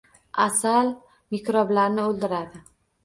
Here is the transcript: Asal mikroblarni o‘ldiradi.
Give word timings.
Asal 0.45 0.89
mikroblarni 1.35 2.07
o‘ldiradi. 2.09 2.65